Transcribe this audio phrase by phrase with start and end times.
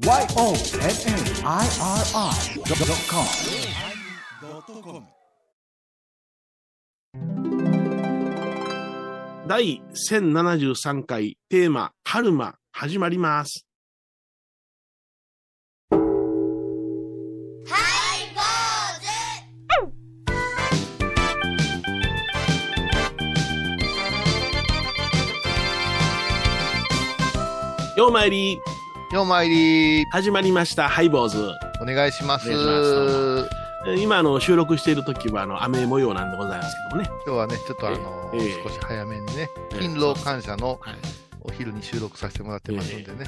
[0.00, 0.64] YONNIRI.com
[9.46, 13.66] 第1073回テーマ、春馬、始まります。
[27.98, 28.58] ようまいり、
[29.12, 31.50] ようまいり、始まりました、ハイボーズ。
[31.82, 32.48] お願いします。
[33.98, 37.10] 今、あの、収録している時は、あの、雨模様なんでございますけどもね。
[37.26, 40.94] 今日はね、ちょっとあの、ええ少し早めにね、ええ勤労感謝のはい。
[41.42, 43.26] お昼に収録させてもらってますんでね。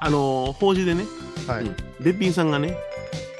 [0.00, 1.06] あの、法事でね、
[1.46, 1.64] はい。
[1.64, 2.76] うんべっぴんさんがね、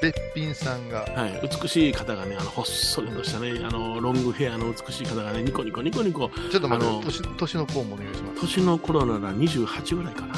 [0.01, 8.41] べっぴんさんが、はい、美しい方がね、あの、ほっそりとしたね、あの、ロングヘアの美しい方がね、ニコニコニコニコ、ちょっと待って、年年の子もお願いします。
[8.41, 10.35] 年の頃なら28ぐらいかな。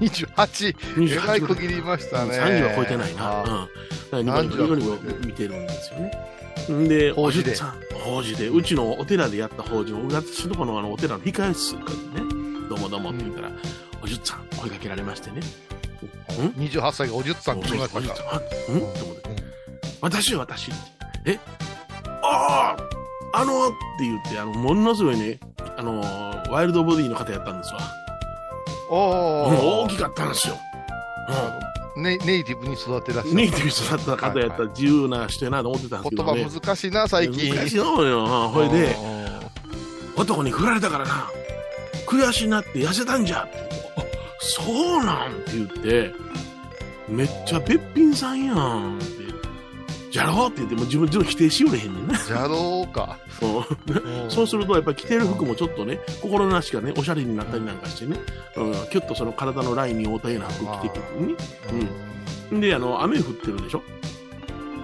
[0.00, 2.32] 28、えらい区切りましたね。
[2.32, 3.42] 30は超えてないな。
[3.42, 3.48] うん。
[3.48, 3.68] あ
[4.10, 6.10] だからニコニコニコニコ見てるんですよね。
[6.72, 12.28] んで、法事でおじゅっさん、法事で、うちのお寺でやった法事の、私のとこのあのお寺の控え室とかでね、
[12.68, 13.50] どうもどうもって言ったら、
[14.02, 15.36] おじゅっさん、声かけられましてね。
[15.36, 15.40] ん
[16.60, 17.98] 28歳がおじゅっさんって言いましたか。
[17.98, 19.30] おじゅっさん、んと思って。
[20.00, 20.70] 私よ、私。
[21.24, 21.38] え？
[22.22, 22.76] あ
[23.32, 25.38] ああのって言って、あの、ものすごいね、
[25.76, 26.00] あの、
[26.50, 27.80] ワイルドボディの方やったんですわ。
[28.88, 30.56] 大きかったんですよ。
[31.96, 33.36] ネネイティブに育てらっしゃうん。
[33.36, 33.52] ネイる。
[33.52, 36.44] ティブ育った方やったら自由な人やなと思ってたんですけ言どね。
[36.44, 37.54] 葉難しいな、最近。
[37.54, 38.26] 難しいのよ。
[38.48, 38.94] ほいで、
[40.16, 41.30] お男に振られたからな、
[42.06, 43.48] 悔しなって痩せたんじゃ
[44.38, 46.14] そうなんって言って、
[47.08, 49.25] めっちゃべっぴんさんやんって。
[50.16, 52.14] じゃろうって言っても自分自分否定しよれへんねんな。
[52.14, 53.18] ーじゃろうか。
[53.38, 58.18] そうそうすると、やっぱり着てる服もちょっとね、心なしかね、おしゃれになったりなんかしてね、
[58.56, 61.34] うん、キュッとその体のラインに合うたような服着てくるね。
[62.50, 63.82] うんで、あの、雨降ってるでしょ、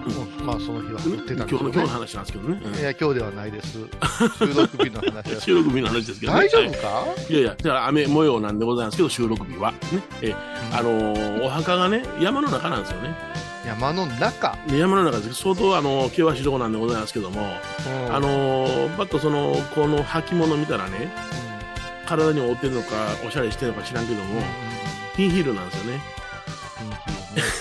[0.05, 2.61] うんまあ、その日はね降ってた今日の、今んでしょうね日の話なんですけどね。
[2.63, 3.79] うんいや、今日ではないです。
[4.37, 5.41] 収録日の話です。
[5.41, 6.39] 収録日の話ですけどね。
[6.39, 9.71] 大丈夫はいかいやいや、だから雨模様なんでございますけど、収録日は。
[9.71, 9.77] ね。
[10.21, 10.35] え、
[10.71, 13.42] あのーお墓がね、山の中なんですよね。
[13.65, 14.57] 山の中。
[14.67, 17.41] で山の中です相当、あの、険しいとこなんでございますけども、
[18.09, 21.11] あのー、パッとその、この履物見たらね、
[22.05, 22.87] 体に覆ってるのか、
[23.25, 24.41] おしゃれしてるのか知らんけども、
[25.15, 26.01] ピンヒールなんですよね。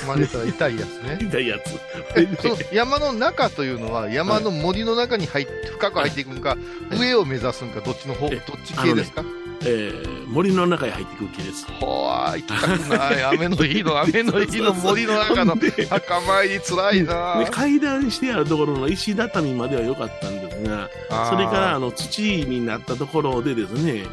[0.02, 1.18] 踏まれたら痛いやつね。
[1.20, 1.80] 痛いやつ。
[2.16, 6.56] えその山の中というのは山の森の中に入って深く入っていくんか、
[6.90, 9.24] 上を目指すんかどっちの方どえっち系ですか、
[9.64, 11.66] えー、森の中へ入ってくる系です。
[11.80, 20.88] ほわ行きたくない雨の日の 雨の日の森の中ので墓参りつらいなで階段してあるところの石畳までは良かったんですが、
[21.30, 24.08] それからあの土になったところでですね、はいはい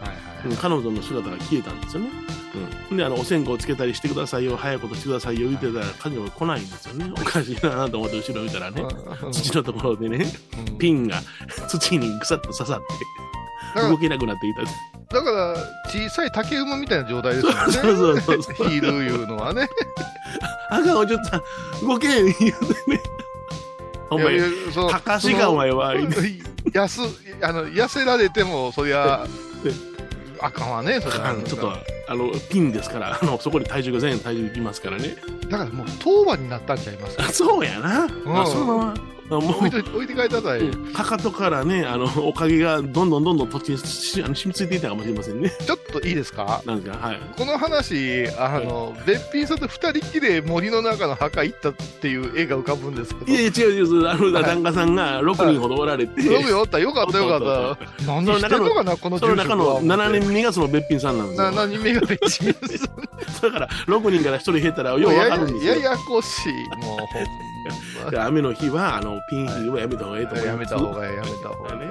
[0.46, 2.10] うん彼女の姿が消えたんですよね。
[2.92, 7.12] うん、であのお線香をつけたりしてくださいよ、早いことしてくださいよ言ってたら、彼女が来ないんですよね。
[7.12, 10.26] おかしいなと思って後ろ見たらね、うん土のところでね、
[10.70, 11.22] うんピンが
[11.68, 12.82] 土にぐさっと刺さっ
[13.76, 14.62] て、動けなくなっていた。
[15.12, 15.56] だから
[15.88, 17.58] 小さい竹馬みたいな状態ですよね。
[17.72, 18.70] そうそうそうそう。
[18.70, 19.68] ヒールいうのはね。
[20.70, 22.46] あかん、お嬢さん、動けん言うて
[22.92, 23.02] ね。
[24.12, 25.96] お前、いやいやそのかかしがお前は
[26.74, 27.02] やす
[27.42, 29.26] あの痩せられてもそりゃ
[29.66, 29.72] え
[30.42, 31.74] あかんわねそれあのちょっと、
[32.08, 35.16] あの、ピンですから、あの、そこに体重が全体重いきますからね。
[35.50, 37.18] だからもう当番になったんちゃいます？
[37.18, 38.06] かあそうやな。
[38.06, 38.08] あ
[38.46, 38.94] そのまま、
[39.32, 40.60] あも置い置いて帰ったらい。
[40.60, 45.50] い、う、かかとからね、あの、おかげがどんどんどんどん土地にしあの染みついていたかもしれませんね。
[45.66, 46.62] ちょっといいですか？
[46.66, 47.20] なんか、はい。
[47.38, 53.32] この話あの、べっぴんさんと二人っきりで森の中の墓行ったっていう絵が浮かぶんですけど。
[53.32, 56.90] いやいや、違う違う、あの、旦那さんが6人ほどおられて、よくよったよ。
[56.94, 61.52] かったよかおっった何してんのかなこのその中のは7人目がそのべっぴんさんなんですなよ。
[61.52, 65.76] 何目がべっちんだから、6人から1人減ったら、ようわかるんですよ。
[65.76, 66.98] ややこしいもう
[68.18, 70.48] 雨の日は、あの、ピンヒールはやめた方がいいと思います。
[70.48, 71.86] やめた方がいいやめた方がいい、ね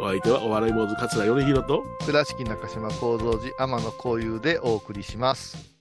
[0.00, 5.72] お相手はお笑い坊主桂米宏と、倉敷中島幸三寺天野幸雄でお送りします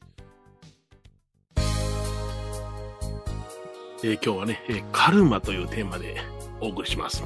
[4.03, 6.18] えー今日はね、えーカルマというテーマで
[6.59, 7.24] お送りします。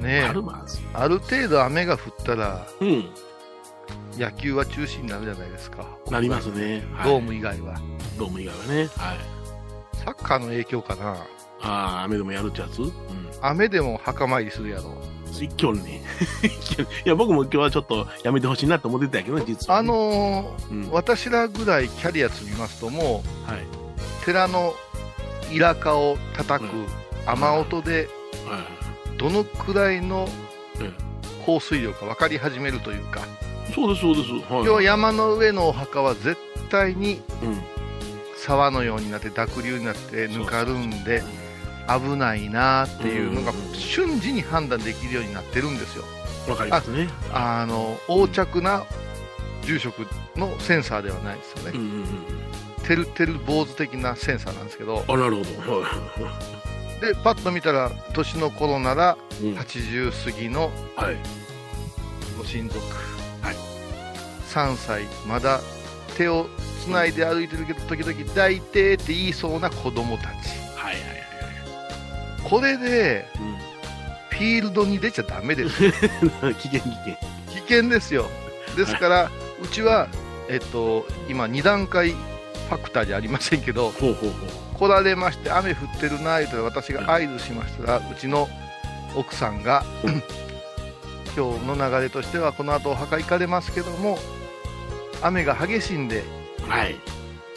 [0.00, 0.64] ねえカルマ。
[0.94, 3.10] ある程度雨が降ったらうん。
[4.18, 6.82] 野球は中止になるじゃないですかなりますね。
[6.94, 7.78] はいドーム以外は、
[8.18, 8.88] ドーム以外はね。
[8.96, 9.33] はい。
[10.04, 11.12] サッカーの影響かな
[11.60, 12.80] ああ、雨でもやるってやつ？
[12.82, 12.92] うん。
[13.40, 14.96] 雨でも墓参りするやろ
[15.32, 16.02] 一挙にね。
[17.04, 23.60] いや、僕も今日はちょっとやめてほしいなと思ってたけどね、実は、あ、のーうん、私らぐらいキャリア積みますともはい。
[23.62, 24.74] う寺の
[25.50, 26.86] イラカを叩くうん
[27.26, 28.08] 雨音で
[28.46, 28.58] は
[29.14, 29.18] い。
[29.18, 30.28] どのくらいの
[30.80, 30.90] え
[31.46, 33.20] 降水量か分かり始めるというか、
[33.74, 34.30] そうです、そうです。
[34.52, 34.64] はい。
[34.66, 36.36] 要は山の上のお墓は絶
[36.68, 37.62] 対にうん。
[38.44, 41.22] 沢のようになって濁流になってぬかるんで
[41.88, 46.04] 危ないなっていうのがうん瞬時に判断できるようになってるんですよ。
[46.48, 47.08] わかりますね。
[47.32, 48.84] あの横着な
[49.62, 50.06] 住職
[50.36, 51.72] のセンサーではないですよね。
[51.74, 52.84] うんうんうん。
[52.86, 55.80] てるてる坊主的なセンサーなんですけど、あ、なるほど。
[55.80, 56.38] は
[57.00, 59.44] で、パッと見たら、年の頃ならい。
[59.44, 61.16] うん80過ぎのはい。
[62.36, 62.78] ご親族、
[63.42, 63.56] はい
[64.52, 65.60] 3歳、まだ
[66.16, 66.46] 手を
[66.84, 70.28] つないで歩いてるけど、時々抱いてって言いそうな子供たち。
[70.76, 71.04] はいはい
[72.44, 73.54] これで、はい
[74.34, 75.78] フィールドに出ちゃダメです。
[75.92, 76.80] 危険危険。
[76.80, 78.28] 危険ですよ。
[78.76, 79.30] ですから、
[79.62, 80.08] うちは、
[80.48, 84.76] えっと、今、2段階ファクターじゃありませんけど、ほうほうほう。
[84.76, 88.48] 来られまして、雨降ってるな、言うたら私が合図しましたら、うちの
[89.14, 89.84] 奥さんが、
[91.36, 94.18] 今日の流れとしては、この後お墓行かれますけども、
[95.22, 96.24] 雨が激しいんで、
[96.68, 96.96] はい。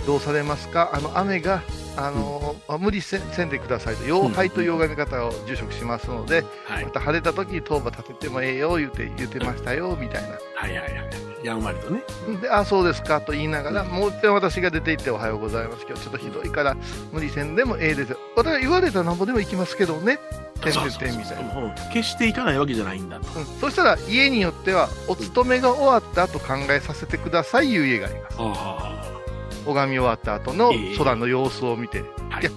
[0.06, 1.62] どうされますか、あの雨が、
[1.98, 6.92] あのあ無理せせんでくださいと、妖拝と妖神方を住職しますので、はいま。
[6.92, 10.30] た晴れた時に当場立ててもええよ言うて言ってましたよみたいな。
[10.56, 11.27] はいはいはい。
[11.44, 12.04] やんわりとね。
[12.42, 15.86] で、あ、そうですかと言いながら、もう一遍私が出て行っておはようございます。
[15.88, 16.77] 今日ちょっとひどいから、
[17.12, 18.18] 無理せんでもええですよ。
[18.36, 20.19] 私は言われたらなんぼでも行きますけどね。
[20.57, 21.59] てんてんてんみたいな。
[21.59, 23.39] うん決していかないわけじゃないんだと。
[23.39, 28.36] うん、そしたら家によっては、お勤めが終わった後考えさせてくださいいう家があります。
[28.39, 29.04] あ
[29.65, 32.36] 拝み終わった後のええ空の様子を見て、あ。
[32.36, 32.51] はいや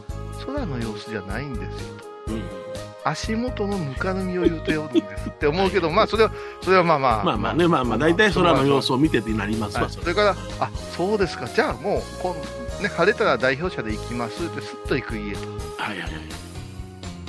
[0.47, 1.94] 空の様子じゃないんですよ。
[2.29, 2.61] うん
[3.05, 6.32] 足元のぬかるみを言うておるんですって思うけど、 まあそれは、
[6.62, 7.25] それはまあまあ。
[7.25, 9.85] まあまあね、まあまあ、大体空の様子を見ててなりますわ。
[9.85, 12.37] はいそれから、あそうですか、じゃあもうこ
[12.79, 15.41] ん、ね、晴れたら代表者で行きますって、すっと行く家と、
[15.79, 16.40] はいはいはい。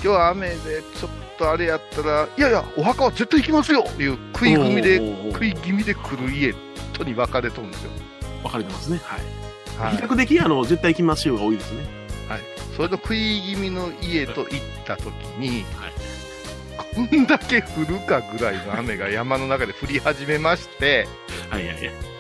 [0.04, 4.98] 今日は雨でちょっとあれやったら、いやいや、お墓は絶対行きますよいう食い組みで、
[5.32, 6.54] 食い気味で来る家
[6.94, 7.92] とに分かれとるんですよ。
[8.44, 9.00] 分かれてますね。
[9.04, 9.20] はい。
[9.20, 12.02] はい比較的、あの、絶対行きますよが多いですね。
[12.76, 14.50] それの食い気味の家と行っ
[14.86, 15.92] た時に、はい
[16.94, 21.08] こんだけ降るかぐらいの雨が山の中で降り始めまして、
[21.50, 22.11] はいはいはい。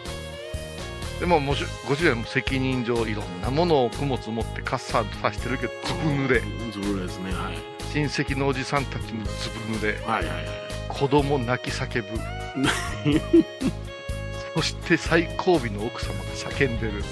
[1.22, 6.40] でももしご主人はもう責任上いろんなものを供物持ってカッサーとさしてるけどずぶ濡れ
[6.72, 7.32] ずぶ濡れですね。
[7.32, 7.58] はい。
[7.94, 10.46] 親戚のおじさんたちもずぶ濡れはいはいはい。
[10.90, 12.20] 子供泣き叫ぶ
[14.56, 17.04] そして最後尾の奥様が叫んでる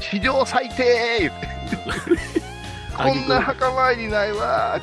[0.00, 1.30] 史上最低
[2.98, 4.80] こんな墓参りないわ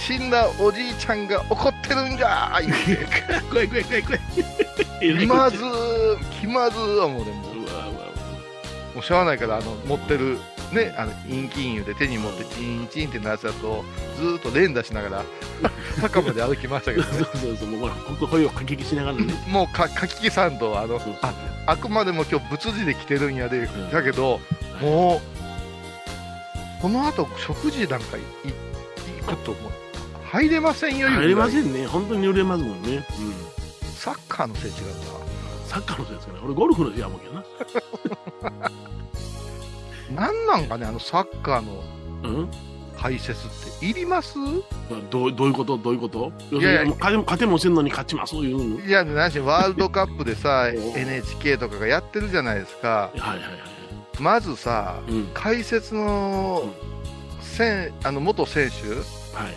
[0.00, 2.58] 死んだおじいちゃんが怒ってるんじゃ
[3.50, 4.20] 怖い怖い怖い怖い。
[5.00, 7.90] 気まずー気まずー思うでもううわうわ
[8.94, 10.38] もうしゃあないからあの持ってる
[10.72, 13.84] ねあの陰気湯で手に持ってチンチンってなやつだと
[14.16, 15.24] ずーっと連打しながら
[16.00, 19.34] 墓まで歩きましたけどねそうそうそう、もうほ声をかき消しながらね。
[19.48, 21.32] もうかかき消さんとあのそうそうあ
[21.66, 24.40] あくまでも今日仏事で来てるんやで、んだけど
[24.80, 25.20] も
[26.78, 28.22] うこの後食事なんかいい
[29.22, 29.72] 行くともう
[30.24, 31.86] 入れませんよ入れませんんね。
[31.86, 33.04] 本当に売れますもんね。
[33.18, 33.57] うん。
[33.98, 34.76] サッカーのせい違う
[35.66, 36.38] サッカーのせいですかね。
[36.44, 37.44] 俺、ゴルフのせいやもんけどな。
[40.14, 41.82] な なんなんかねあのサッカーの
[42.24, 42.48] うん？
[43.00, 43.50] 解説っ
[43.80, 44.34] ていります？
[45.10, 45.76] どうどういうこと？
[45.78, 46.32] どういうこと？
[46.50, 46.94] いやいや。
[46.94, 48.30] 勝ても勝てもせんのに勝ちます？
[48.34, 52.88] そういうのいや何しワールドカップでさ お NHK とかがやってるじゃないですか。
[52.88, 53.48] はいはいはい。
[54.18, 55.28] まずさうん。
[55.34, 56.64] 解説の
[57.40, 58.88] 選あの元選手
[59.36, 59.56] はい。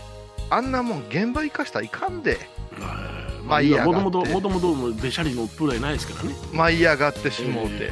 [0.50, 2.32] あんなもん現場生かしたらいかんで。
[2.80, 6.36] はいまあいいやもともと、がってもともと、べしゃりのプレーないですからね。
[6.54, 7.92] 舞い上がってしもうて、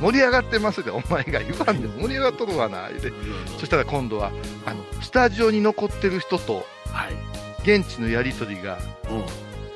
[0.00, 4.30] 盛り上がってますでお前が言わんでも盛り上がっとるわな言うてーそしたら今度は
[4.64, 7.14] あのスタジオに残ってる人とはい。
[7.62, 8.78] 現地のやり取りが
[9.10, 9.24] うん。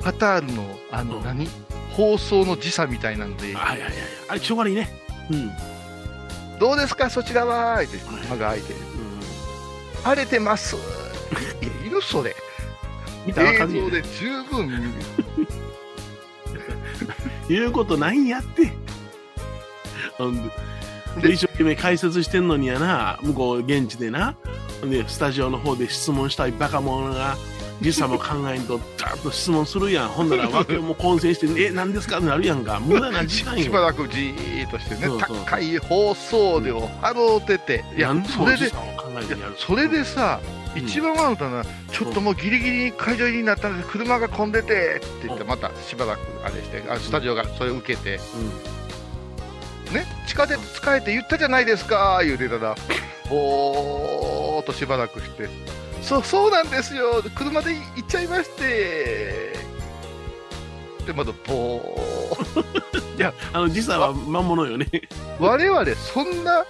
[0.05, 1.49] カタールのあのうん何？
[1.91, 3.93] 放送の時差みたいなんではいはいはい。
[4.29, 4.89] あれ、気色悪いね。
[5.31, 5.51] うん。
[6.59, 7.11] どうですか？
[7.11, 7.99] そちらは言って
[8.31, 8.81] 間が空いてうん。
[10.05, 10.77] 晴れてます
[11.85, 12.35] いるそれ
[13.27, 14.71] 見たら映るよ像で十分
[17.49, 18.73] 言うことないんやって。
[20.19, 20.51] ほんで。
[21.21, 24.35] で一生懸命解説してんのにやな、向こう現地でな、
[24.83, 27.37] で、スタジオの方で質問したいバカ者が、
[27.83, 30.09] 時差も考えんと、ダーッと質問するやん。
[30.09, 32.17] ほんなら、わけも混戦して、え、何ですか？
[32.19, 32.81] ってなるやんか。
[32.81, 33.87] 無駄な時間しばよ。
[33.87, 35.37] らくじーっとしてねそうそう。
[35.45, 37.85] 高い放送量払うてて。
[37.97, 48.19] いやそれで時差を考えいてやるやそれでさ、うん一番悪かったのは、ちょっともうギリギリに会場入りになったので、車が混んでてって言って、うんまたしばらくあれして、あスタジオがそれを受けて、
[49.89, 49.95] うん。
[49.95, 52.75] ね、地下鉄使えって言ったじゃないですか言うてたら、
[53.29, 55.49] ぼーっとしばらくして、
[56.01, 59.53] そうそうなんですよ、車で行っちゃいまして、
[61.07, 61.81] で、またぼ
[63.53, 64.87] あの時差は魔物よね。
[65.39, 66.65] 我々そんな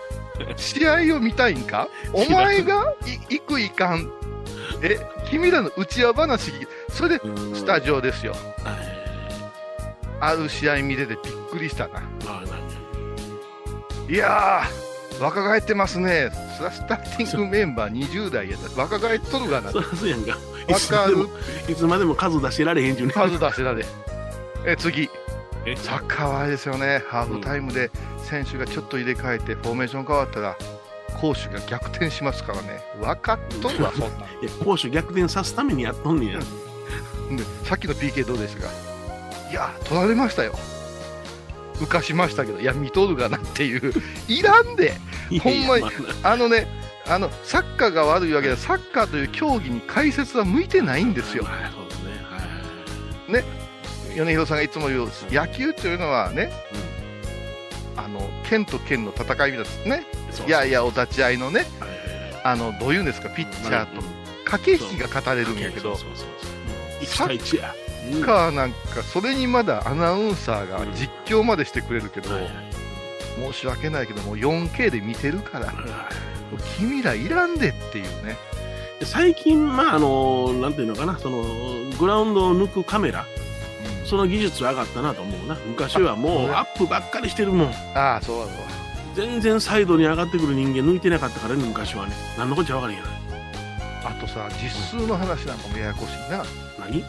[0.57, 1.89] 試合を見たいんか？
[2.13, 2.95] お前が
[3.31, 4.11] い行くいかん。
[4.83, 4.99] え、
[5.31, 6.53] 君らの内輪話、
[6.91, 8.33] それでうんスタジオですよ。
[8.33, 8.93] はい
[10.25, 12.01] ある試合見ててびっくりしたな。
[14.09, 16.31] いやー、若返ってますね。
[16.57, 19.73] スターティングメンバー20代やったら若返っとるがな。
[19.73, 20.39] そうやんか。
[20.69, 21.25] いつまでも、
[21.69, 23.13] いつまでも数出してられへんちゅうね。
[23.15, 23.85] 数出してだで。
[24.65, 25.11] え、次。
[25.67, 25.77] え？
[25.77, 27.03] サッカーはあれですよね。
[27.09, 27.91] ハーフタイムで
[28.23, 30.57] 選手がちょっと入れ替えて、フォーメーション変わったら、
[31.21, 32.83] 攻守が逆転しますからね。
[33.01, 34.27] 分かっとるわ、そんな
[34.65, 36.39] 攻守逆転さすためにやっとんねんや。
[36.39, 36.45] で
[37.65, 38.69] さっきの PK どうですか？
[39.51, 40.55] いや、取られましたよ。
[41.77, 43.93] 浮かしましたけど、いや、見とるがなっていう。
[44.29, 44.95] いらんで。
[45.43, 45.87] ほんまに
[46.23, 46.67] ああのね、
[47.09, 51.45] あの、サッカーが悪いわけで、サッカーという競技に解説は向いてないんですよ。
[53.29, 53.45] ね。
[54.13, 56.53] はい米広さんがいつも言う、野球というのはね、
[57.97, 60.05] あの、剣と剣の戦いみたいですね。
[60.47, 61.67] いやいや、お立ち会いのね、
[62.45, 64.03] あの、どういうんですか、ピッチャーと。
[64.45, 66.11] 駆け引きが語れるんやけど、そう。
[66.11, 66.27] そうそう
[67.11, 67.75] そう1対1や。
[68.13, 72.29] サッカーなんか、それにまだアナウンサーが実況までしてくれるけど、
[73.37, 75.75] 申し訳ないけども、4K で見てるから、はい
[76.77, 78.37] 君らいらんでっていうね。
[79.05, 81.43] 最近、まあ、あの、なんていうのかな、その、
[81.99, 83.27] グラウンドを抜くカメラ、
[84.13, 85.57] その技術は上がったなと思うな。
[85.67, 87.69] 昔はもうあアップばっかりしてるもん。
[87.95, 88.55] ああ、そうだそう
[89.15, 92.15] 全然サイドに上がってくる人間抜いてなかったからね、昔はね。
[92.37, 93.13] 何のこっちゃ分からへんやない。
[94.03, 94.11] だ。
[94.11, 94.69] あとさ、実
[95.01, 96.45] 数の話なんかもややこしいな。
[96.79, 97.03] 何、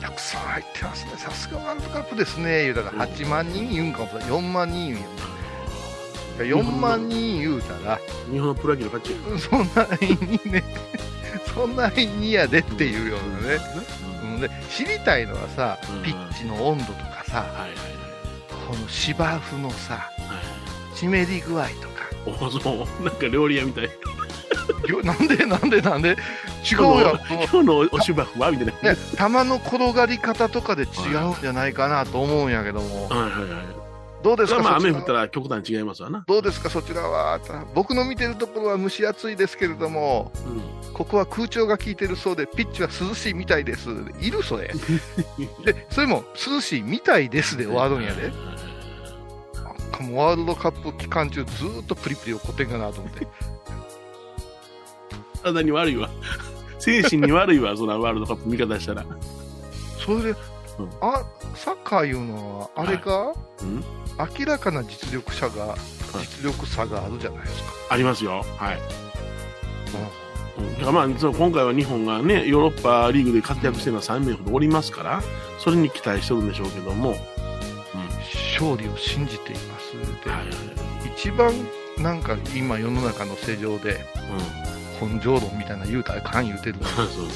[0.00, 5.02] たくさん入ってますね、さすがワールドカップですね、言うたら8万人言うんかもしれない、4万人言うん
[6.48, 8.00] や4万人言うたら、
[8.32, 9.38] 日本のプロ野球の勝ちや。
[9.38, 10.64] そんなにね、
[11.54, 13.60] そんなにやでっていうようなね、
[14.22, 17.98] うん、で知りたいのはさうん、ピッチの温度とかさ、はいはい
[18.68, 20.22] この芝生のさ、はい。
[20.28, 20.94] はい。
[20.94, 23.84] 湿り具合とか、おそう、なんか料理屋みたい。
[24.86, 26.16] よなんで、なんで、なんで、違う
[27.00, 28.50] やん、その今日のお芝生は？
[28.50, 28.92] みたいな。
[28.92, 33.87] ね、球の転がり方とかで違うんじゃないかなと思うんやけども、はいはいはい。
[34.22, 36.24] どうですか、まあ、雨降ったら極端に違いますわな。
[36.26, 37.38] どうですか、そちらは？
[37.74, 40.92] 僕の見てるところは蒸し暑いですけれども、うん。
[40.92, 43.88] ここは空調が効いてるそうで、ピッチは涼しいみたいです。
[44.20, 44.72] いるそれ。
[45.64, 48.32] で、それも涼しいみたいですで終わるんやで。
[50.12, 53.26] ワールドカップ期間中ずーっとプリプリ怒ってんかなと思って。
[55.42, 56.10] 体に悪いわ。
[56.80, 59.04] 精神に悪いわ、そんなワールドカップ見方したら。
[60.04, 60.57] それで、うん
[61.00, 63.84] あ、サッカーいうのは、あれか、うん？
[64.38, 65.76] 明らかな実力者が、
[66.20, 67.68] 実力差があるじゃないですか。
[67.90, 68.44] ありますよ。
[68.56, 68.78] はい。
[70.58, 70.72] うん。
[70.74, 75.22] だからまあ、その今回は日本がね、ヨーロッパリーグで活躍してるのは3名ほどおりますから、
[75.58, 77.14] それに期待してるんでしょうけども、
[78.58, 79.92] 勝利を信じています。
[80.24, 80.48] で、はいはい
[81.16, 81.52] 一番
[81.98, 84.04] なんか今世の中の世情で
[85.02, 86.78] うん、根性論みたいな言うたらあかん言うてる。
[86.80, 87.26] のそうそう。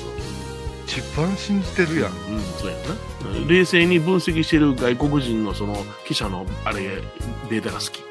[0.92, 2.12] 一番信じてるやん。
[2.12, 3.48] うん、そうやな。
[3.48, 5.74] 冷静に分析してる外国人のその
[6.06, 7.00] 記者のあれ、
[7.48, 8.02] データが好き。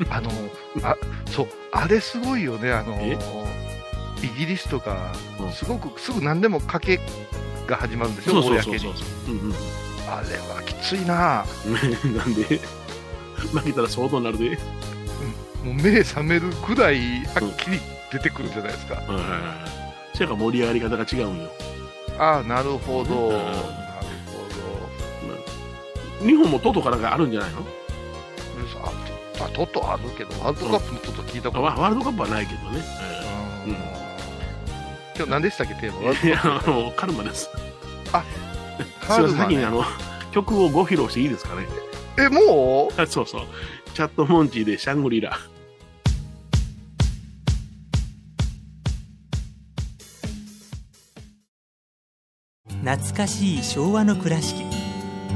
[0.08, 0.30] あの、
[0.82, 0.96] あ、
[1.30, 3.18] そう、あれすごいよね、あのえ、
[4.22, 7.00] イギリスとかうん、すごくすぐ何でも賭け
[7.66, 8.56] が始まるんですよ、公に。
[10.08, 11.44] あれはきついな
[12.16, 12.58] なんで、
[13.52, 14.58] 負けたら相当になるで。
[15.62, 17.78] もう目覚めるくらいはっきり
[18.10, 18.94] 出てくるじゃないですか。
[18.94, 19.79] はいはいはい。
[20.20, 21.50] そやから盛り上がり方が違うんよ。
[22.18, 23.28] ああ、なるほど。
[23.28, 23.46] うんなる
[26.20, 27.62] ほ日本もトトかなんかあるんじゃないの？
[27.62, 27.64] ど。
[29.42, 32.84] あ、トトあるけど、ワールドカップのトト聞いたことワワールドカップはないけどね。
[33.64, 33.76] うんうん
[35.16, 36.14] 今日何でしたっけ、テーマは？
[36.14, 37.48] いや、あの、カルマです。
[38.12, 38.22] あ
[39.00, 39.82] カルマね先にあの、
[40.32, 41.66] 曲をご披露していいですかね？
[42.18, 43.00] え、もう？
[43.00, 43.42] あそうそう。
[43.94, 45.38] チャットモンチーでシャングリラ。
[52.82, 54.64] 懐かしい昭和の倉敷。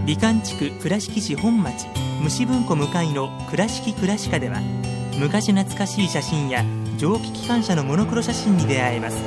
[0.06, 1.86] 美観地区倉敷市本町
[2.22, 4.60] 虫文庫向かいの「倉敷倉歯科」では
[5.18, 6.64] 昔懐かしい写真や
[6.96, 9.18] 蒸気機関車のモノクロ写真に出会えます。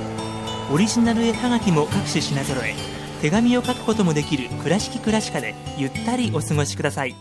[0.74, 2.76] オリジナル絵はがきも各種品揃え
[3.22, 7.16] 手紙を書くこともできる「倉敷倉歯科」でゆったりお過ごしください。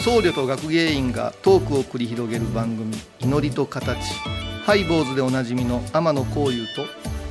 [0.00, 3.98] 僧侶と学芸員がトークを繰り広げる番組「祈りと形」
[4.64, 6.86] ハイボーズでおなじみの天野幸雄と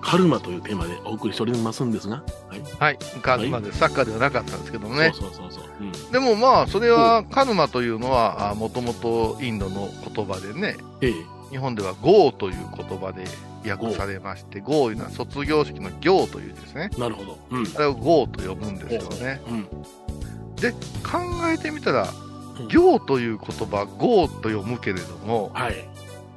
[0.00, 2.62] カルマというテーマでお送りしておりますんですが、はい。
[2.78, 2.98] はい。
[3.22, 5.12] カルマでサッカーではなかったんですけどもね。
[5.14, 5.64] そうそうそうそう。
[5.80, 5.92] うん。
[6.12, 11.14] でもまあ、それは、カルマというのは、もともとインドの言葉でね、ええ
[11.50, 13.24] 日本ではゴーという言葉で
[13.68, 16.90] 訳されまして、ゴーというのは卒業式の行という字ですね。
[16.98, 17.38] なるほど。
[17.50, 17.66] うん。
[17.74, 19.40] あれをゴーと呼ぶんですよね。
[19.48, 19.64] うん。
[19.64, 22.12] 考えてみたら
[22.60, 25.88] うん、行という言葉、ゴーと読むけれども、はい。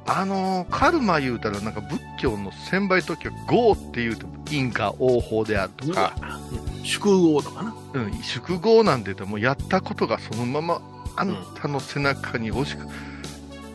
[0.06, 6.14] あのーカルマ言うたらなんか仏教の千倍時はゴーって言うとインカ応報であるとか、
[6.50, 7.74] うん宿号とかな。
[7.94, 10.82] うん、宿業なんて言ってもやったことがそのまま
[11.14, 12.86] あんたの背中に押しか、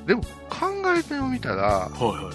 [0.06, 0.68] でも考
[0.98, 2.32] えてみたらはいは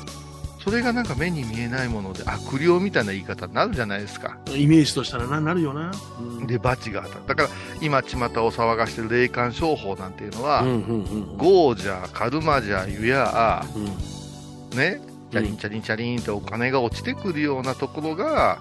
[0.62, 4.62] それがなんか目に見えないもので悪霊みたいな言い方になるじゃないですかい。
[4.62, 5.90] イメージとしたらな、なるよな。
[6.20, 6.46] うん。
[6.46, 7.48] で罰が当たるだから
[7.80, 8.20] 今巷を
[8.52, 11.36] 騒がしてる霊感商法なんていうのは、うんうんうん。
[11.36, 14.78] ゴーじゃカルマじゃゆやうん。
[14.78, 15.00] ね
[15.32, 18.60] チャリンチャリンチャリンってお金が落ちてくるようなところが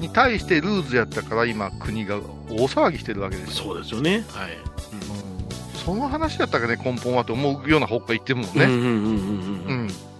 [0.00, 2.16] に対してルーズやったから今国が
[2.50, 4.24] 大騒ぎしてるわけですよそうですよね。
[4.28, 4.50] はい。
[5.84, 8.64] その話だったかね、根本はと思うような方向行ってるもんね。
[8.64, 9.54] うんうんうんうんううん。
[9.54, 9.55] ん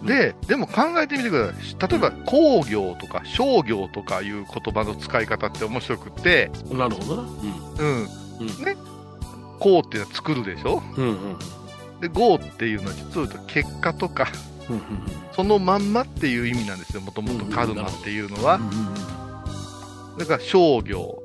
[0.06, 1.90] で、でも考えてみてください。
[1.90, 7.22] 例えば、工業とか商業とかいう言葉の使い方って面白くって、なるほどな。
[7.22, 8.08] うん。
[8.40, 8.76] うんね。
[9.58, 10.82] 工っていうのは作るでしょ？
[10.96, 11.04] うん。
[11.04, 11.38] うんうん
[12.00, 14.28] で、業っていうのは実を言うと結果とか、
[14.68, 14.82] うん
[15.32, 17.00] そのまんまっていう意味なんですよ。
[17.00, 18.60] もともとカルマっていうのはう。
[18.60, 18.66] んう
[20.14, 21.22] んだから商業、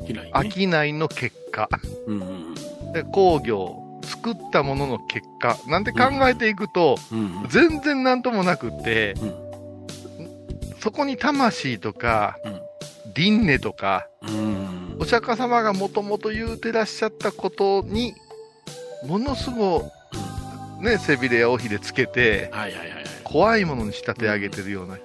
[0.00, 0.06] うん。
[0.06, 0.50] 嫌いね。
[0.70, 1.68] 商いの結果。
[2.06, 2.54] うんうん
[2.92, 3.83] で、工業、
[4.24, 5.58] 作ったものの結果。
[5.66, 6.96] なんて考えていくと。
[7.50, 9.44] 全然なんともなくって、うん
[10.80, 12.60] そこに魂とか、うん
[13.14, 18.14] 輪廻とか、うんお釈迦様がもともと言うてらっしゃったことに、
[19.06, 19.90] ものすご
[20.80, 22.50] い、ね、背びれや尾ひれつけて。
[23.24, 24.96] 怖いものに仕立て上げてるような。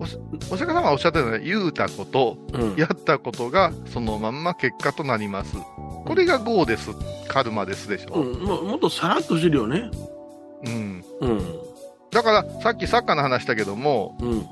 [0.00, 5.56] お釈迦様がおっしゃったのは、言うたこと、うんやったことが、そのまんま結果となります。
[6.06, 6.90] これが業です。
[7.28, 8.14] カルマですでしょ。
[8.14, 9.90] うん、ももっとさらっとしてるよね。
[10.64, 11.04] うん。
[11.20, 11.40] うん。
[12.10, 14.46] だから、さっきサッカーの話したけども、うん。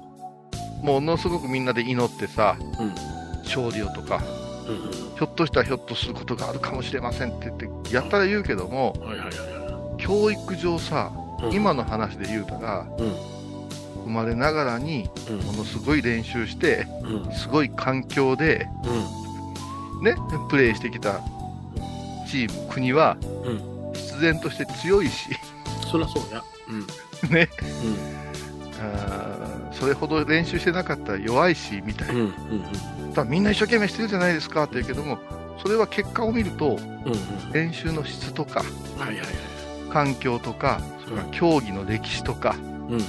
[0.82, 2.94] ものすごくみんなで祈ってさ、うん。
[3.44, 4.20] 勝利をとか、
[4.68, 5.16] うん。
[5.16, 8.94] ひょっとしたらひょっとすることがあるかもしれませんって言って、やったら言うけども、
[9.96, 11.56] 教育上さ、いはい。
[11.56, 13.14] 今の話で言うたら、うん。
[14.04, 15.38] 生まれながらにうん。
[15.38, 17.32] ものすごい練習して、うん。
[17.32, 18.68] すごい環境で、
[20.02, 20.16] ね、
[20.50, 21.20] プレーしてきた
[22.35, 23.92] チーム、国は、うん。
[23.94, 25.29] 必然として強いし、
[25.88, 26.42] そりゃそうや。
[26.68, 26.81] うん。
[27.31, 28.85] ね、うん。
[28.85, 32.14] あーそれほど練習してなかったら弱いし、みたいな。
[32.14, 32.20] うん。
[32.20, 33.12] うん。
[33.12, 35.18] ただみんな一生懸命してるじゃないですかって言うけども、
[35.62, 36.77] それは結果を見ると、うん。
[36.77, 37.53] うん。
[37.53, 38.61] 練習の質とか、
[38.99, 39.27] はいはいはい。
[39.92, 42.57] 環境とか、それから競技の歴史とか、
[42.88, 43.01] うん。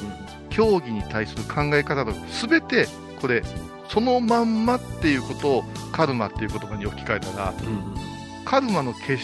[0.51, 2.87] 競技に対する考え方とか、すべて
[3.19, 3.41] これ、
[3.89, 8.14] そのまんまっていうことをカルマっていう言葉に置き換えたら、うん。
[8.45, 9.23] カルマの結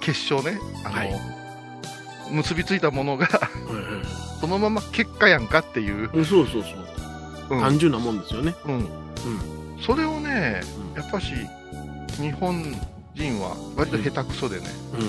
[0.00, 1.10] 結晶ね、あの、はい
[2.30, 3.26] 結びついたものが。
[4.40, 6.72] そのまま結果やんかっていう、うんそうそうそう。
[7.50, 8.54] うん単純なもんですよね。
[8.66, 8.88] うん
[9.80, 10.60] それをね、
[10.94, 11.32] やっぱし
[12.20, 12.62] 日本
[13.14, 15.06] 人は割と下手くそでね、うんうん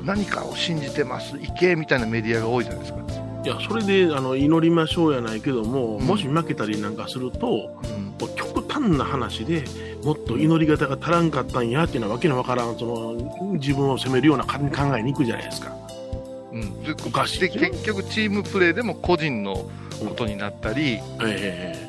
[0.00, 0.06] うん。
[0.06, 2.98] 何かを信じてます、行けみたいなメディアが多いじゃないですか。
[3.44, 9.64] いや、それで、あの、祈りましょうやないけども、うんもし負けたりなんかすると、うん極端な話で
[10.04, 14.58] もっと祈り方が足らんかったんやっていうのはわけのわからんその自分を責めるような考
[14.96, 15.72] えに行くじゃないですか。
[16.52, 19.68] うん、でおかしいで結局チームプレーでも個人の
[20.00, 21.88] ことになったり、え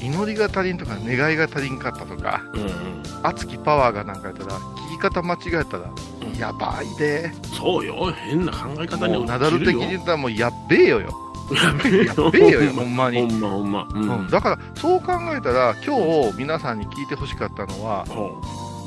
[0.00, 5.90] 祈りが足りんとか願いが足りんかったとかえうんうん、熱きパワーがなんかやったら聞き方間違えたら
[6.22, 6.38] うん。
[6.38, 8.12] やばいで、そうよ。
[8.12, 11.12] 変な考え方にもうナダル的によ言ったらもうやっべえよよ、
[11.54, 14.18] やべえやっべえよよほんまに、ほんまほんま、うん。
[14.20, 14.28] うん。
[14.28, 18.40] だからそう考えたら今日皆さんに聞いてほしかったのはほ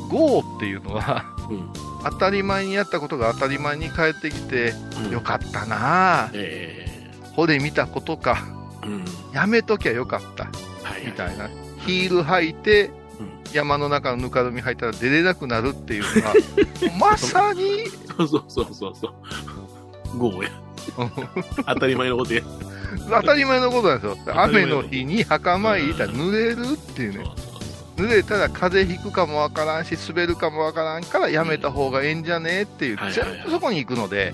[0.10, 1.24] GO っていうのは
[2.04, 4.74] 当たり前にやったことが当たり前に返ってきて
[5.06, 5.12] うん。
[5.12, 6.26] よかったな。
[6.26, 7.12] あえ。
[7.36, 8.38] ほで見たことか。
[8.84, 9.06] えうん。
[9.34, 10.46] やめときゃよかった。
[10.46, 11.50] はいみたいな。
[11.86, 12.88] ヒール履いて
[13.20, 13.54] うん。
[13.54, 16.34] 山の中のぬかるみ入ったら出れなくなるっていうのが
[17.00, 18.96] まさにそうそうそうそう
[20.12, 20.52] そうゴーや
[21.66, 22.42] 当たり前のことや。
[23.10, 24.34] 当たり前のことなんですよ。
[24.34, 27.26] 雨の日に袴入れたら濡れるっていうね。
[27.98, 33.38] 濡れたら風邪ひくかもわからんし滑るかもわからんからやめた方がええんじゃねっていうはいはいはい。
[33.38, 34.34] 全部そこに行くので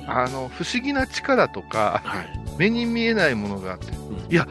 [0.00, 2.40] えあの不思議な力とかはい。
[2.58, 3.90] 目に見えないものがあって。
[3.90, 3.94] ん。
[4.30, 4.46] いや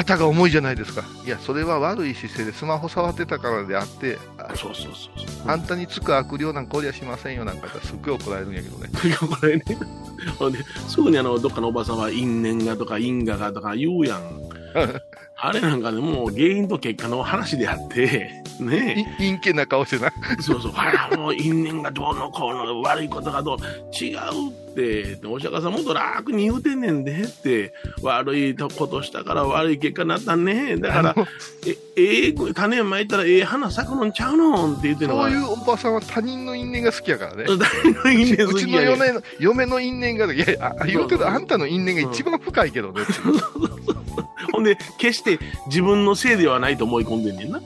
[0.00, 1.04] 肩が重いじゃないですか。
[1.26, 5.50] いやそれは悪い姿勢でスマホ触ってたからであってあそうそうそうそう。
[5.50, 8.88] あんたにつく悪霊なんかおりゃしませんよなんかすっごい怒られるんやけどね。
[9.18, 9.64] これね。
[10.38, 14.20] ほんで、すぐにあの、どっかのおばさんは因縁がとか因果がとか言うやん。
[15.42, 20.12] あれなんかね、もう原因と結果の話であって、ねい陰険な顔してな。
[20.40, 23.58] そうそう、あら、もう因縁がどうのこうの悪いことがどう
[23.96, 24.18] 違う
[24.50, 27.72] って、お釈迦さんもっと楽に言うてんねんでって、
[28.02, 30.76] 悪いことしたから悪い結果になったね。
[30.76, 31.14] だから、
[31.66, 37.44] え、ええ種まいたらええ花咲くのんちゃうのんって言ってるのがそういうおばさんは他人の因縁が好きやからね。
[37.56, 43.00] 誰の因縁好うちきやねんの嫁の嫁の因縁が、いや、あ言うけど、あんたの因縁が一番深いけどね。
[44.52, 45.29] ほんで、決して
[45.66, 47.60] 自分のせいではないと思い込んでんねんな。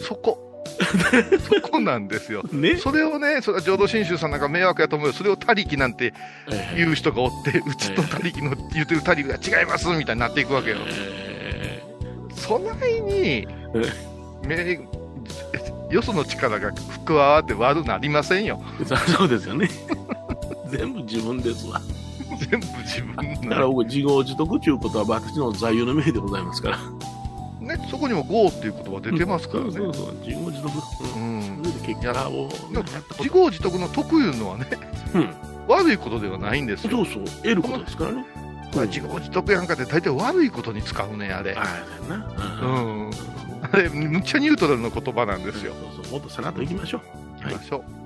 [0.00, 0.42] そこ。
[1.48, 2.42] そこなんですよ。
[2.52, 2.76] ね。
[2.76, 5.14] それをね、それは浄土真宗さんなんか迷惑やと思うよ。
[5.14, 6.12] それを他力なんて
[6.76, 10.78] 言う人がおって、うちと他力の言ってる他力が違いますみたいになっていくわけよ。
[10.86, 11.82] え
[12.34, 13.46] そないに、
[14.46, 14.78] め
[15.90, 16.72] よその力が
[17.04, 18.62] 加わって悪なりませんよ。
[19.16, 19.68] そうですよね。
[20.68, 21.80] 全部自分ですわ。
[22.38, 23.72] 全部自分だからの。
[23.72, 26.78] 僕、自業自得ということは私の座右の銘でございますから。
[27.60, 29.72] ね、そこにも GO っていう言葉出てますからね。
[29.72, 30.72] そうそうそう、自業自得。
[30.72, 31.62] ううん
[33.18, 34.66] 自業自得の得いうのはね、
[35.14, 35.34] うん
[35.68, 36.90] 悪いことではないんですよ。
[36.90, 38.24] そうそう、得ることですからね。
[38.74, 41.54] まあ自業自得やんかって大体悪いことに使うね、あれ。
[41.54, 42.16] ああ、だような。
[42.68, 43.10] ん。
[43.72, 45.74] あれ、むっちゃニュートラルの言葉なんですよ。
[45.94, 47.42] そうそう、もっとさらっといきましょう。
[47.42, 48.05] 行きましょう。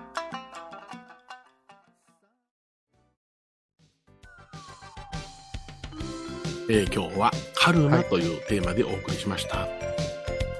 [6.73, 9.67] えー今日はカルマというテーマでお送りしました。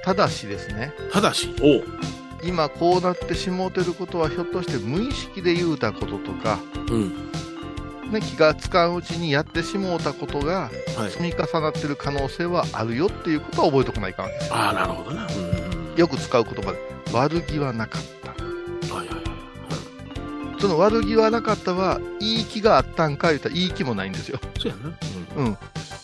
[0.04, 1.56] ただしですね、ただし、
[2.44, 11.12] 今こうなってしもうてることはひょっとして無意識で言うたこととか、うん、ね、気がつかんうちにやってしもうたことがはい。
[11.12, 14.56] 積み重なってる可能性はあるよっていうことは覚えておかないかんですよ。
[14.56, 15.26] ああ、なるほどな。
[15.26, 16.80] うん、よく使う言葉で、
[17.14, 18.32] 悪気はなかった。
[18.94, 19.22] はいはいは
[20.58, 20.62] い。
[20.62, 24.42] その悪気はなかったは、いい気があったんか言うたらいい気もないんですよ。
[24.60, 24.92] そうやな。
[25.38, 25.58] うん。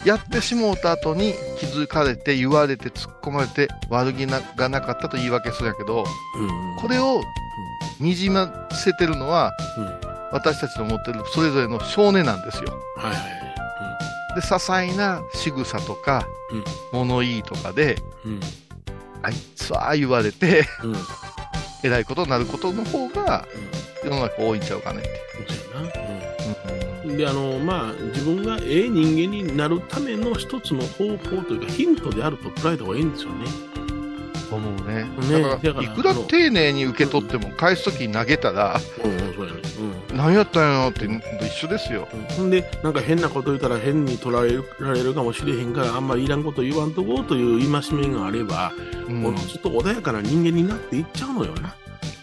[0.06, 6.06] やってしもうた後に気づかれて言われて突っ込まれて悪気ながなかったと言い訳するんやけど。
[6.80, 7.22] これを
[8.00, 12.74] にじませてるのは、うん私たちの持ってるそれぞれの少年なんですよ。
[12.98, 13.28] はいはいは
[14.34, 14.36] い。
[14.36, 18.40] で、些細な仕草とか、うん物言いとかで、うん。
[19.24, 20.66] あいつは言われて。
[21.84, 23.46] えらいことになることの方が、
[24.04, 25.10] 世の中多いんちゃうかねって。
[27.16, 33.46] で、あの、まあ、自分がええ人間になるための一つの方法というか、ヒントであると捉えた方がいいんですよね。
[34.56, 35.04] 思うね。
[35.30, 39.62] ねだから、いくら丁寧に受け取っても、返すときに投げたら、うん、うん、そうやね。
[40.10, 40.18] うん。
[40.18, 41.06] 何やったんやろって
[41.46, 42.08] 一緒ですよ。
[42.38, 48.72] ほんで、なんか変なこと言ったら変に取られるられるかもしれへんから、あんまりいらんこと言わんとこうという戒めがあれば、
[49.08, 51.76] うんこのちょっと穏やかな人間になっていっちゃうのよな。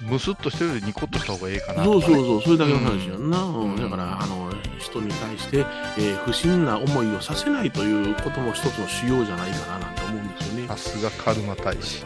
[0.03, 3.43] むすっとしてるよりニコッとした方がいいかなそうそうそう、それだけの話やんな。
[3.43, 4.53] うんうんだから、あの、
[4.85, 5.59] 人に対して、
[5.99, 10.69] えー不審な思いをさせないということも一つの修行じゃないかななんて思うんですよね。
[10.69, 12.05] さすがカルマ大使。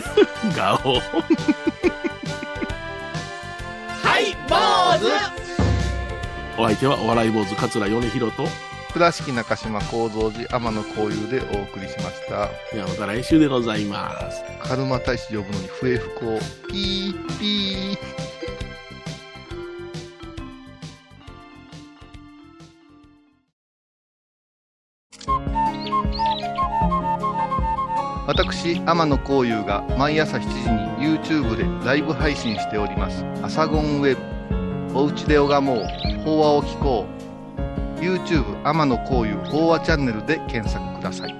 [0.56, 0.94] ガオ。
[4.02, 5.38] はい坊主
[6.60, 8.44] お相手はお笑い坊主桂米広と、
[8.92, 12.50] 倉敷中島幸三寺天野幸雄でお送りしました。
[12.74, 14.42] ではまた来週でございます。
[14.60, 16.72] カルマ大使呼ぶのに笛吹こう。
[16.72, 18.27] ピーピー。
[28.68, 30.48] 私、天野幸雄が毎朝7時
[31.00, 33.24] に YouTube でライブ配信しております。
[33.42, 34.14] アサゴンウェ
[34.90, 34.98] ブ。
[34.98, 35.84] おうちで拝もう。
[36.22, 37.06] 法話を聞こ
[37.96, 38.00] う。
[38.00, 41.34] YouTube 天野幸雄法話チャンネルで検索ください。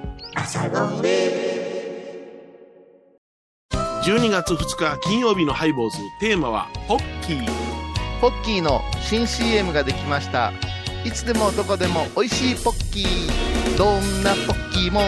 [4.03, 7.47] 12月2日金曜日のハイボーズ、テーマは、ポッキー。
[8.21, 10.51] ポッキーの新 CM ができました
[11.05, 15.01] いつでもどこでも美味しいポッキーどんなポッキーも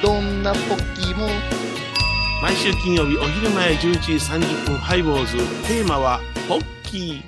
[0.00, 1.26] どんなポッキーも
[2.44, 5.38] 毎週金曜日お昼前11時30分ハイボーズ。
[5.66, 7.22] テーマはポッキー。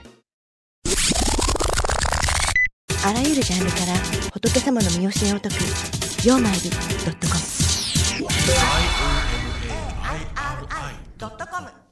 [3.02, 3.94] あらゆるジャンルから
[4.34, 5.54] 仏様の身教えを解く
[6.28, 7.40] 「曜マイルドットコム」
[11.16, 11.85] ドットコム